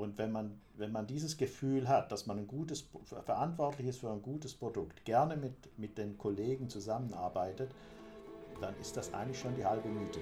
[0.00, 2.88] Und wenn man, wenn man dieses Gefühl hat, dass man ein gutes,
[3.26, 7.70] verantwortlich ist für ein gutes Produkt, gerne mit, mit den Kollegen zusammenarbeitet,
[8.62, 10.20] dann ist das eigentlich schon die halbe Miete.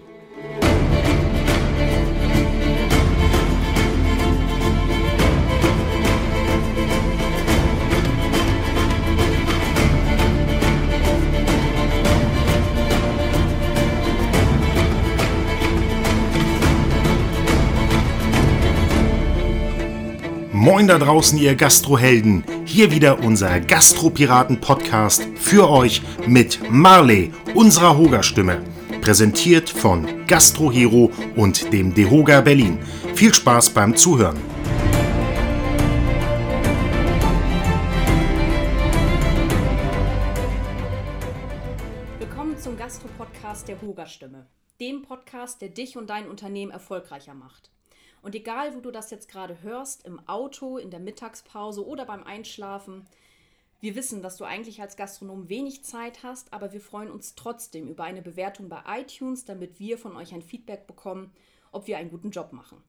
[20.71, 22.45] Moin da draußen, ihr Gastrohelden.
[22.67, 28.63] Hier wieder unser Gastropiraten-Podcast für euch mit Marley, unserer Hoga-Stimme.
[29.01, 32.79] Präsentiert von Gastrohero und dem Dehoga Berlin.
[33.15, 34.37] Viel Spaß beim Zuhören.
[42.19, 44.47] Willkommen zum Gastro-Podcast der Hoga-Stimme.
[44.83, 47.71] Dem Podcast, der dich und dein Unternehmen erfolgreicher macht.
[48.23, 52.25] Und egal, wo du das jetzt gerade hörst, im Auto, in der Mittagspause oder beim
[52.25, 53.07] Einschlafen,
[53.81, 57.87] wir wissen, dass du eigentlich als Gastronom wenig Zeit hast, aber wir freuen uns trotzdem
[57.87, 61.33] über eine Bewertung bei iTunes, damit wir von euch ein Feedback bekommen,
[61.71, 62.83] ob wir einen guten Job machen.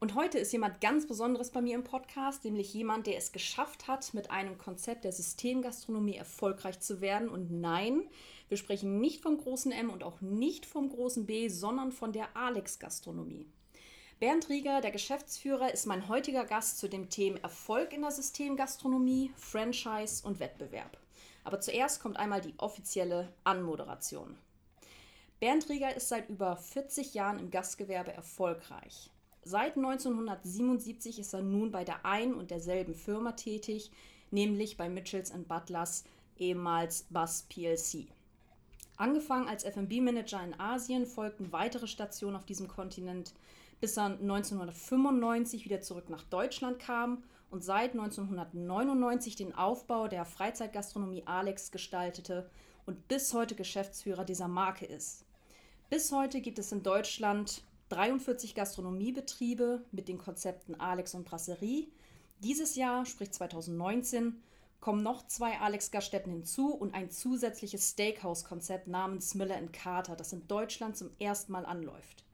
[0.00, 3.88] Und heute ist jemand ganz Besonderes bei mir im Podcast, nämlich jemand, der es geschafft
[3.88, 7.28] hat, mit einem Konzept der Systemgastronomie erfolgreich zu werden.
[7.28, 8.04] Und nein,
[8.48, 12.36] wir sprechen nicht vom großen M und auch nicht vom großen B, sondern von der
[12.36, 13.46] Alex-Gastronomie.
[14.20, 19.30] Bernd Rieger, der Geschäftsführer, ist mein heutiger Gast zu dem Thema Erfolg in der Systemgastronomie,
[19.36, 20.98] Franchise und Wettbewerb.
[21.44, 24.36] Aber zuerst kommt einmal die offizielle Anmoderation.
[25.38, 29.12] Bernd Rieger ist seit über 40 Jahren im Gastgewerbe erfolgreich.
[29.44, 33.92] Seit 1977 ist er nun bei der ein und derselben Firma tätig,
[34.32, 36.02] nämlich bei Mitchells Butlers,
[36.36, 38.08] ehemals Bus PLC.
[38.96, 43.32] Angefangen als FB-Manager in Asien folgten weitere Stationen auf diesem Kontinent,
[43.80, 51.22] bis er 1995 wieder zurück nach Deutschland kam und seit 1999 den Aufbau der Freizeitgastronomie
[51.26, 52.50] Alex gestaltete
[52.86, 55.24] und bis heute Geschäftsführer dieser Marke ist.
[55.90, 61.88] Bis heute gibt es in Deutschland 43 Gastronomiebetriebe mit den Konzepten Alex und Brasserie.
[62.40, 64.42] Dieses Jahr, sprich 2019,
[64.80, 70.96] kommen noch zwei Alex-Gaststätten hinzu und ein zusätzliches Steakhouse-Konzept namens Miller Carter, das in Deutschland
[70.96, 72.24] zum ersten Mal anläuft.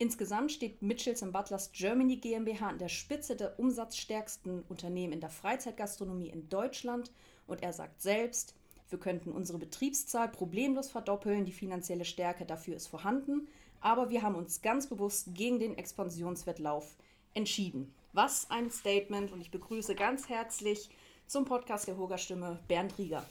[0.00, 6.28] Insgesamt steht Mitchells Butlers Germany GmbH an der Spitze der umsatzstärksten Unternehmen in der Freizeitgastronomie
[6.28, 7.10] in Deutschland
[7.48, 8.54] und er sagt selbst,
[8.90, 13.48] wir könnten unsere Betriebszahl problemlos verdoppeln, die finanzielle Stärke dafür ist vorhanden,
[13.80, 16.94] aber wir haben uns ganz bewusst gegen den Expansionswettlauf
[17.34, 17.92] entschieden.
[18.12, 20.88] Was ein Statement und ich begrüße ganz herzlich
[21.26, 23.26] zum Podcast der Hoger Stimme Bernd Rieger.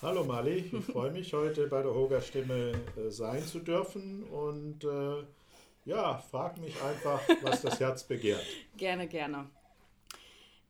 [0.00, 4.84] Hallo Mali, ich freue mich heute bei der Hoger Stimme äh, sein zu dürfen und
[4.84, 5.24] äh,
[5.84, 8.44] ja, frag mich einfach, was das Herz begehrt.
[8.76, 9.48] gerne, gerne.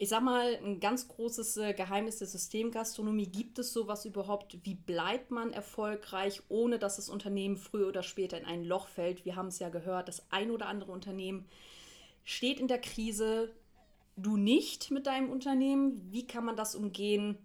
[0.00, 3.26] Ich sag mal, ein ganz großes äh, Geheimnis der Systemgastronomie.
[3.26, 4.56] Gibt es sowas überhaupt?
[4.62, 9.24] Wie bleibt man erfolgreich, ohne dass das Unternehmen früher oder später in ein Loch fällt?
[9.24, 11.48] Wir haben es ja gehört, das ein oder andere Unternehmen
[12.22, 13.52] steht in der Krise.
[14.16, 16.12] Du nicht mit deinem Unternehmen.
[16.12, 17.36] Wie kann man das umgehen?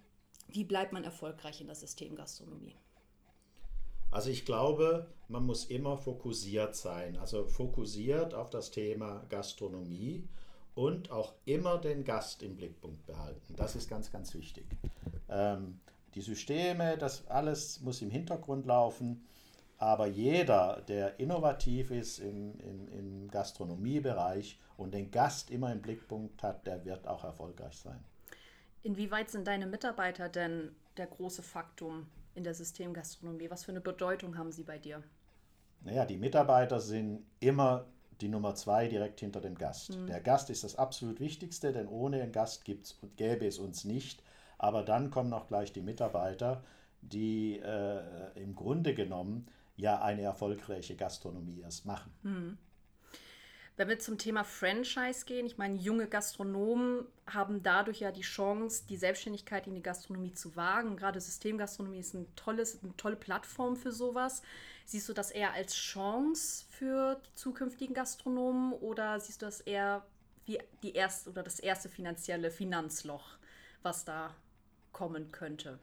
[0.48, 2.76] Wie bleibt man erfolgreich in der Systemgastronomie?
[4.14, 10.30] Also ich glaube, man muss immer fokussiert sein, also fokussiert auf das Thema Gastronomie
[10.76, 13.56] und auch immer den Gast im Blickpunkt behalten.
[13.56, 14.68] Das ist ganz, ganz wichtig.
[15.30, 15.80] Ähm,
[16.14, 19.26] die Systeme, das alles muss im Hintergrund laufen,
[19.80, 26.44] aber jeder, der innovativ ist im, im, im Gastronomiebereich und den Gast immer im Blickpunkt
[26.44, 28.04] hat, der wird auch erfolgreich sein.
[28.84, 32.06] Inwieweit sind deine Mitarbeiter denn der große Faktum
[32.36, 33.50] in der Systemgastronomie?
[33.50, 35.04] Was für eine Bedeutung haben sie bei dir?
[35.82, 37.86] Naja, die Mitarbeiter sind immer
[38.22, 39.98] die Nummer zwei direkt hinter dem Gast.
[39.98, 40.08] Mhm.
[40.08, 44.24] Der Gast ist das absolut Wichtigste, denn ohne einen Gast gibt's, gäbe es uns nicht.
[44.58, 46.64] Aber dann kommen auch gleich die Mitarbeiter,
[47.02, 48.02] die äh,
[48.36, 52.14] im Grunde genommen ja eine erfolgreiche Gastronomie erst machen.
[52.24, 52.58] Mhm.
[53.76, 58.84] Wenn wir zum Thema Franchise gehen, ich meine, junge Gastronomen haben dadurch ja die Chance,
[58.88, 60.96] die Selbstständigkeit in die Gastronomie zu wagen.
[60.96, 64.44] Gerade Systemgastronomie ist ein tolles, eine tolle Plattform für sowas.
[64.86, 70.06] Siehst du das eher als Chance für die zukünftigen Gastronomen oder siehst du das eher
[70.46, 73.38] wie die erste oder das erste finanzielle Finanzloch,
[73.82, 74.36] was da
[74.92, 75.80] kommen könnte?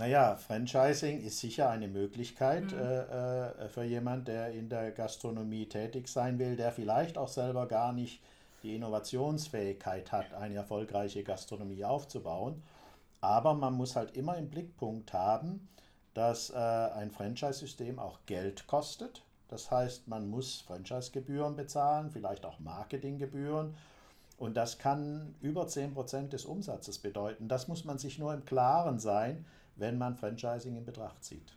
[0.00, 2.78] Naja, Franchising ist sicher eine Möglichkeit mhm.
[2.78, 7.66] äh, äh, für jemanden, der in der Gastronomie tätig sein will, der vielleicht auch selber
[7.68, 8.22] gar nicht
[8.62, 12.62] die Innovationsfähigkeit hat, eine erfolgreiche Gastronomie aufzubauen.
[13.20, 15.68] Aber man muss halt immer im Blickpunkt haben,
[16.14, 19.22] dass äh, ein Franchise-System auch Geld kostet.
[19.48, 23.74] Das heißt, man muss Franchise-Gebühren bezahlen, vielleicht auch Marketinggebühren.
[24.38, 27.48] Und das kann über 10% des Umsatzes bedeuten.
[27.48, 29.44] Das muss man sich nur im Klaren sein,
[29.76, 31.56] wenn man Franchising in Betracht zieht.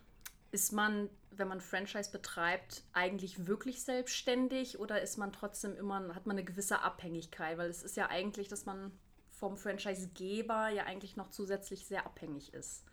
[0.51, 6.27] Ist man, wenn man Franchise betreibt, eigentlich wirklich selbstständig oder ist man trotzdem immer, hat
[6.27, 7.57] man eine gewisse Abhängigkeit?
[7.57, 8.91] Weil es ist ja eigentlich, dass man
[9.31, 12.83] vom Franchisegeber ja eigentlich noch zusätzlich sehr abhängig ist.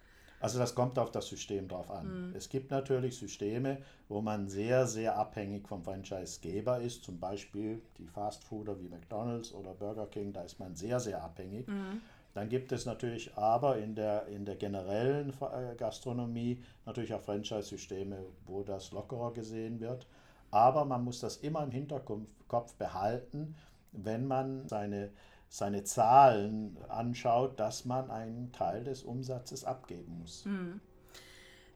[0.41, 2.31] Also das kommt auf das System drauf an.
[2.31, 2.35] Mhm.
[2.35, 7.05] Es gibt natürlich Systeme, wo man sehr, sehr abhängig vom Franchisegeber ist.
[7.05, 11.69] Zum Beispiel die Fastfooder wie McDonald's oder Burger King, da ist man sehr, sehr abhängig.
[11.69, 12.01] Mhm.
[12.35, 18.25] Dann gibt es natürlich aber in der, in der generellen äh, Gastronomie natürlich auch Franchise-Systeme,
[18.47, 20.07] wo das lockerer gesehen wird.
[20.51, 23.57] Aber man muss das immer im Hinterkopf behalten,
[23.93, 25.11] wenn man seine
[25.51, 30.45] seine Zahlen anschaut, dass man einen Teil des Umsatzes abgeben muss.
[30.45, 30.81] Hm.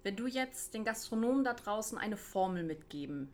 [0.04, 3.32] Wenn du jetzt den Gastronomen da draußen eine Formel mitgeben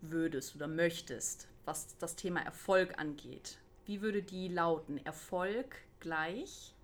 [0.00, 5.04] würdest oder möchtest, was das Thema Erfolg angeht, wie würde die lauten?
[5.04, 6.74] Erfolg gleich?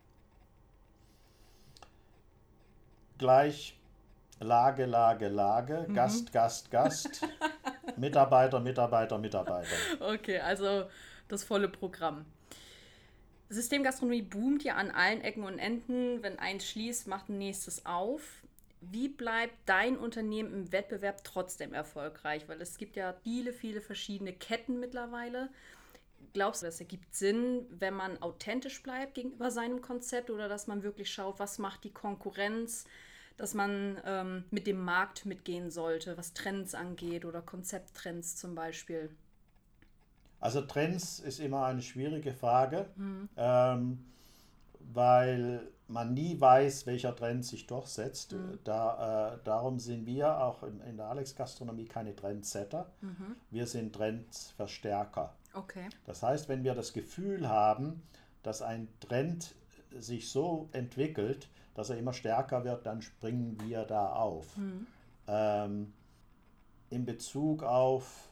[3.19, 3.77] Gleich
[4.41, 5.95] Lage, Lage, Lage, mhm.
[5.95, 7.27] Gast, Gast, Gast,
[7.97, 9.77] Mitarbeiter, Mitarbeiter, Mitarbeiter.
[10.01, 10.85] Okay, also
[11.29, 12.27] das volle Programm.
[13.49, 16.23] Systemgastronomie boomt ja an allen Ecken und Enden.
[16.23, 18.43] Wenn eins schließt, macht ein nächstes auf.
[18.81, 22.49] Wie bleibt dein Unternehmen im Wettbewerb trotzdem erfolgreich?
[22.49, 25.49] Weil es gibt ja viele, viele verschiedene Ketten mittlerweile.
[26.35, 30.83] Glaubst du, das ergibt Sinn, wenn man authentisch bleibt gegenüber seinem Konzept oder dass man
[30.83, 32.87] wirklich schaut, was macht die Konkurrenz,
[33.37, 39.11] dass man ähm, mit dem Markt mitgehen sollte, was Trends angeht oder Konzepttrends zum Beispiel?
[40.41, 43.29] Also Trends ist immer eine schwierige Frage, mhm.
[43.37, 44.05] ähm,
[44.93, 48.33] weil man nie weiß, welcher Trend sich durchsetzt.
[48.33, 48.59] Mhm.
[48.65, 52.91] Da, äh, darum sind wir auch in, in der Alex-Gastronomie keine Trendsetter.
[53.03, 53.37] Mhm.
[53.53, 55.33] Wir sind Trendverstärker.
[55.55, 55.89] Okay.
[56.07, 58.03] Das heißt, wenn wir das Gefühl haben,
[58.43, 59.55] dass ein Trend
[59.99, 64.57] sich so entwickelt, dass er immer stärker wird, dann springen wir da auf.
[64.57, 64.87] Mhm.
[65.27, 65.93] Ähm,
[66.91, 68.29] in Bezug auf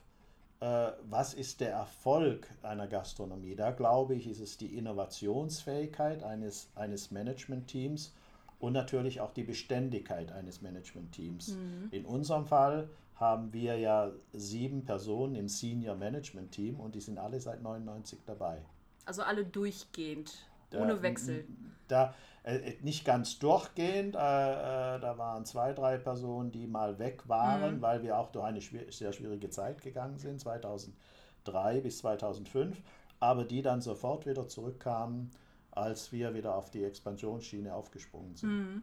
[0.62, 3.56] äh, was ist der Erfolg einer Gastronomie?
[3.56, 8.14] Da glaube ich, ist es die Innovationsfähigkeit eines, eines Management-Teams
[8.60, 11.48] und natürlich auch die Beständigkeit eines Management-Teams.
[11.48, 11.88] Mhm.
[11.90, 12.88] In unserem Fall
[13.22, 18.18] haben wir ja sieben Personen im Senior Management Team und die sind alle seit 99
[18.26, 18.60] dabei.
[19.04, 21.46] Also alle durchgehend, da, ohne Wechsel.
[21.86, 24.16] Da, äh, äh, nicht ganz durchgehend.
[24.16, 27.82] Äh, äh, da waren zwei, drei Personen, die mal weg waren, mhm.
[27.82, 32.82] weil wir auch durch eine schwier sehr schwierige Zeit gegangen sind, 2003 bis 2005,
[33.20, 35.30] aber die dann sofort wieder zurückkamen,
[35.70, 38.50] als wir wieder auf die Expansionsschiene aufgesprungen sind.
[38.50, 38.82] Mhm.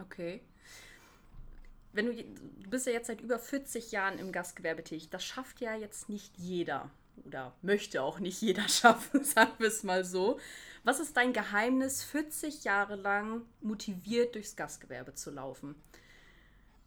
[0.00, 0.42] Okay.
[1.92, 5.60] Wenn du, du bist ja jetzt seit über 40 Jahren im Gastgewerbe tätig, das schafft
[5.60, 6.90] ja jetzt nicht jeder
[7.26, 10.38] oder möchte auch nicht jeder schaffen, sagen wir es mal so.
[10.84, 15.74] Was ist dein Geheimnis, 40 Jahre lang motiviert durchs Gastgewerbe zu laufen?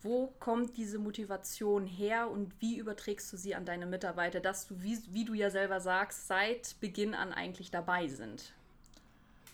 [0.01, 4.81] Wo kommt diese Motivation her und wie überträgst du sie an deine Mitarbeiter, dass du,
[4.81, 8.51] wie, wie du ja selber sagst, seit Beginn an eigentlich dabei sind?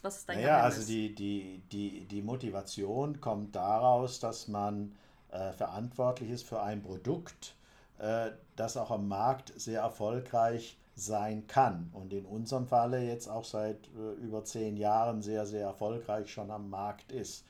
[0.01, 0.75] Was ist dein naja, Geheimnis?
[0.77, 4.95] also die, die, die, die Motivation kommt daraus, dass man
[5.31, 7.55] äh, verantwortlich ist für ein Produkt,
[7.97, 13.45] äh, das auch am Markt sehr erfolgreich sein kann und in unserem Falle jetzt auch
[13.45, 17.45] seit äh, über zehn Jahren sehr, sehr erfolgreich schon am Markt ist.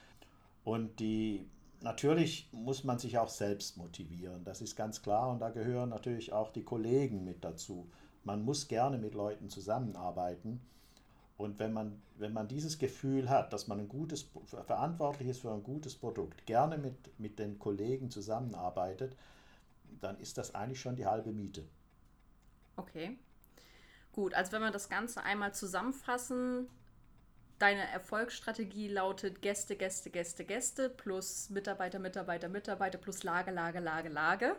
[0.63, 1.49] Und die
[1.81, 6.33] natürlich muss man sich auch selbst motivieren, das ist ganz klar und da gehören natürlich
[6.33, 7.89] auch die Kollegen mit dazu.
[8.23, 10.61] Man muss gerne mit Leuten zusammenarbeiten.
[11.39, 14.29] Und wenn man, wenn man dieses Gefühl hat, dass man ein gutes,
[14.67, 19.15] verantwortlich ist für ein gutes Produkt, gerne mit, mit den Kollegen zusammenarbeitet,
[20.01, 21.63] dann ist das eigentlich schon die halbe Miete.
[22.75, 23.17] Okay.
[24.11, 26.67] Gut, also wenn wir das Ganze einmal zusammenfassen,
[27.57, 34.09] deine Erfolgsstrategie lautet Gäste, Gäste, Gäste, Gäste plus Mitarbeiter, Mitarbeiter, Mitarbeiter plus Lage, Lage, Lage,
[34.09, 34.57] Lage.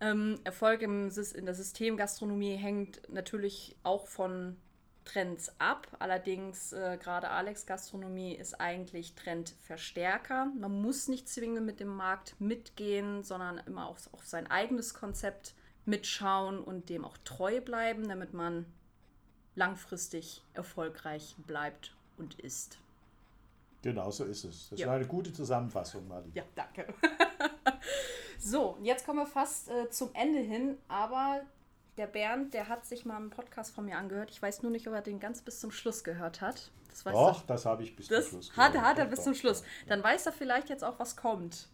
[0.00, 4.56] Ähm, Erfolg im, in der Systemgastronomie hängt natürlich auch von
[5.12, 5.86] Trends ab.
[5.98, 10.46] Allerdings äh, gerade Alex Gastronomie ist eigentlich Trendverstärker.
[10.58, 15.54] Man muss nicht zwingend mit dem Markt mitgehen, sondern immer auf, auf sein eigenes Konzept
[15.84, 18.66] mitschauen und dem auch treu bleiben, damit man
[19.54, 22.78] langfristig erfolgreich bleibt und ist.
[23.82, 24.70] Genau so ist es.
[24.70, 24.86] Das ja.
[24.86, 26.30] war eine gute Zusammenfassung, Mali.
[26.34, 26.94] Ja, danke.
[28.38, 31.42] so, jetzt kommen wir fast äh, zum Ende hin, aber
[31.96, 34.30] der Bernd, der hat sich mal einen Podcast von mir angehört.
[34.30, 36.70] Ich weiß nur nicht, ob er den ganz bis zum Schluss gehört hat.
[36.88, 37.46] Das Doch, du.
[37.46, 38.74] das habe ich bis zum Schluss gehört.
[38.74, 39.62] Hat, hat er bis zum Schluss.
[39.88, 41.68] Dann weiß er vielleicht jetzt auch, was kommt.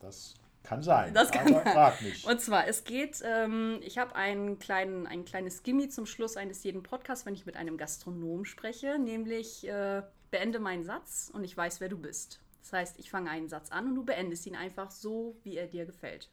[0.00, 1.14] Das Kann sein.
[1.14, 2.26] Das kann aber frag mich.
[2.26, 6.62] Und zwar, es geht, ähm, ich habe einen kleinen, ein kleines Gimmi zum Schluss eines
[6.64, 11.56] jeden Podcasts, wenn ich mit einem Gastronom spreche, nämlich äh, beende meinen Satz und ich
[11.56, 12.40] weiß, wer du bist.
[12.62, 15.66] Das heißt, ich fange einen Satz an und du beendest ihn einfach so, wie er
[15.68, 16.28] dir gefällt.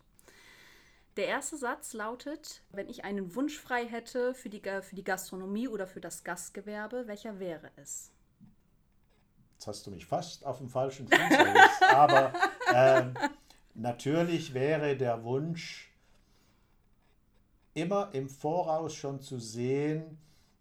[1.15, 5.67] Der erste Satz lautet, wenn ich einen Wunsch frei hätte für die, für die Gastronomie
[5.67, 8.11] oder für das Gastgewerbe, welcher wäre es?
[9.53, 12.33] Jetzt hast du mich fast auf dem falschen Fuß erwischt, aber
[12.73, 13.13] ähm,
[13.75, 15.93] natürlich wäre der Wunsch,
[17.75, 20.17] immer im Voraus schon zu sehen,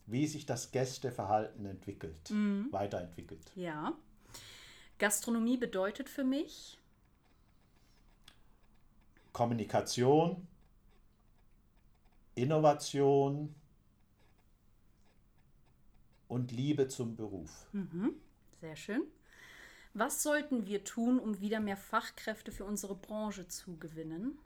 [0.06, 2.30] wie sich das Gästeverhalten entwickelt,
[2.70, 3.52] weiterentwickelt.
[3.54, 3.92] Ja.
[4.98, 6.78] Gastronomie bedeutet für mich,
[9.32, 10.46] Kommunikation,
[12.34, 13.54] Innovation
[16.28, 17.66] und Liebe zum Beruf.
[18.60, 19.02] sehr schön,
[19.94, 24.38] was sollten wir tun, um wieder mehr Fachkräfte für unsere Branche zu gewinnen?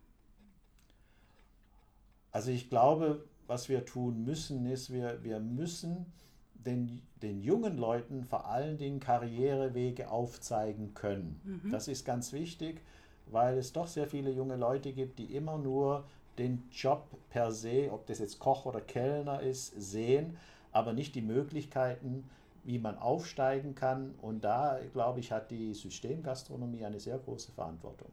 [2.32, 6.06] Also ich glaube, was wir tun müssen, ist, wir, wir müssen
[6.54, 11.40] den, den jungen Leuten vor allen Dingen Karrierewege aufzeigen können.
[11.70, 12.82] Das ist ganz wichtig,
[13.26, 16.04] weil es doch sehr viele junge Leute gibt, die immer nur
[16.38, 20.36] den Job per se, ob das jetzt Koch oder Kellner ist, sehen,
[20.72, 22.28] aber nicht die Möglichkeiten,
[22.64, 24.14] wie man aufsteigen kann.
[24.20, 28.08] Und da, glaube ich, hat die Systemgastronomie eine sehr große Verantwortung.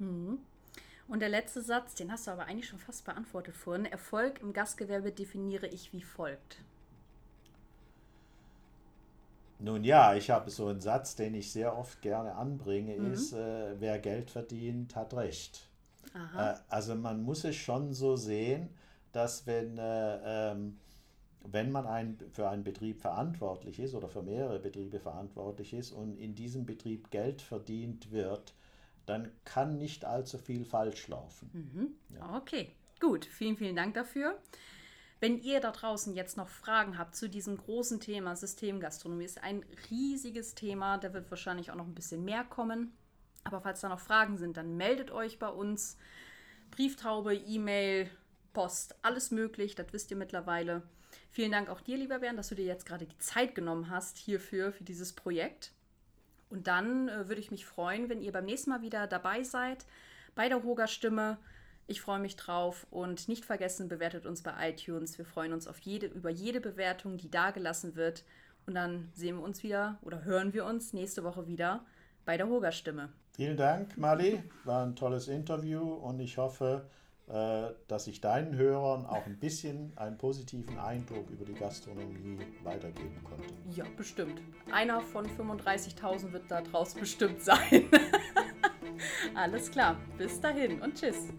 [1.07, 3.85] Und der letzte Satz, den hast du aber eigentlich schon fast beantwortet vorhin.
[3.85, 6.59] Erfolg im Gastgewerbe definiere ich wie folgt.
[9.63, 13.79] Nun ja, ich habe so einen Satz, den ich sehr oft gerne anbringe, ist, äh,
[13.79, 15.69] wer Geld verdient, hat Recht.
[16.37, 18.67] Äh, also man muss es schon so sehen,
[19.13, 20.77] dass wenn, äh, ähm,
[21.45, 26.17] wenn man ein, für einen Betrieb verantwortlich ist oder für mehrere Betriebe verantwortlich ist und
[26.17, 28.53] in diesem Betrieb Geld verdient wird,
[29.05, 31.49] dann kann nicht allzu viel falsch laufen.
[32.35, 33.23] Okay, gut.
[33.23, 34.37] Vielen, vielen Dank dafür.
[35.23, 39.63] Wenn ihr da draußen jetzt noch Fragen habt zu diesem großen Thema Systemgastronomie, ist ein
[39.89, 42.91] riesiges Thema, da wird wahrscheinlich auch noch ein bisschen mehr kommen.
[43.45, 45.97] Aber falls da noch Fragen sind, dann meldet euch bei uns.
[46.71, 48.09] Brieftaube, E-Mail,
[48.51, 50.83] Post, alles möglich, das wisst ihr mittlerweile.
[51.31, 54.17] Vielen Dank auch dir, lieber Bernd, dass du dir jetzt gerade die Zeit genommen hast
[54.17, 55.71] hierfür, für dieses Projekt.
[56.49, 59.85] Und dann äh, würde ich mich freuen, wenn ihr beim nächsten Mal wieder dabei seid
[60.35, 61.37] bei der Hoga Stimme.
[61.85, 65.17] Ich freue mich drauf und nicht vergessen, bewertet uns bei iTunes.
[65.17, 68.23] Wir freuen uns auf jede, über jede Bewertung, die da gelassen wird.
[68.65, 71.85] Und dann sehen wir uns wieder oder hören wir uns nächste Woche wieder
[72.25, 73.09] bei der Hoga Stimme.
[73.35, 74.41] Vielen Dank, Mali.
[74.63, 76.87] War ein tolles Interview und ich hoffe,
[77.27, 83.23] äh, dass ich deinen Hörern auch ein bisschen einen positiven Eindruck über die Gastronomie weitergeben
[83.23, 83.45] konnte.
[83.75, 84.41] Ja, bestimmt.
[84.71, 87.89] Einer von 35.000 wird da draus bestimmt sein.
[89.35, 91.29] Alles klar, bis dahin und tschüss.